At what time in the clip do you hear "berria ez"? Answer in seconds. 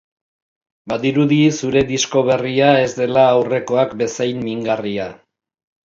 2.31-2.91